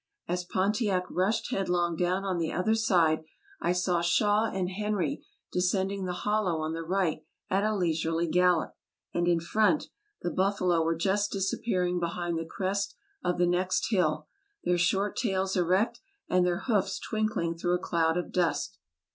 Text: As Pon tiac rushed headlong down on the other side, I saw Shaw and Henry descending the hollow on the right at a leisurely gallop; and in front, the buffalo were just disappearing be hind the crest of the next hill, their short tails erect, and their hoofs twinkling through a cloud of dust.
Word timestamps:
As 0.27 0.43
Pon 0.43 0.71
tiac 0.71 1.03
rushed 1.11 1.51
headlong 1.51 1.95
down 1.95 2.23
on 2.23 2.39
the 2.39 2.51
other 2.51 2.73
side, 2.73 3.23
I 3.61 3.71
saw 3.71 4.01
Shaw 4.01 4.45
and 4.45 4.67
Henry 4.71 5.23
descending 5.51 6.05
the 6.05 6.11
hollow 6.25 6.59
on 6.61 6.73
the 6.73 6.81
right 6.81 7.23
at 7.51 7.63
a 7.63 7.75
leisurely 7.75 8.25
gallop; 8.27 8.73
and 9.13 9.27
in 9.27 9.39
front, 9.39 9.89
the 10.23 10.31
buffalo 10.31 10.83
were 10.83 10.95
just 10.95 11.31
disappearing 11.31 11.99
be 11.99 12.07
hind 12.07 12.39
the 12.39 12.45
crest 12.45 12.95
of 13.23 13.37
the 13.37 13.45
next 13.45 13.91
hill, 13.91 14.25
their 14.63 14.79
short 14.79 15.15
tails 15.15 15.55
erect, 15.55 15.99
and 16.27 16.47
their 16.47 16.61
hoofs 16.61 16.99
twinkling 16.99 17.55
through 17.55 17.75
a 17.75 17.77
cloud 17.77 18.17
of 18.17 18.31
dust. 18.31 18.79